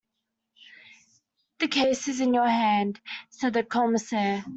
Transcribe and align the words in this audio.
"The 1.59 1.67
case 1.67 2.07
is 2.07 2.21
in 2.21 2.33
your 2.33 2.47
hands," 2.49 2.97
said 3.29 3.53
the 3.53 3.63
Commissaire. 3.63 4.43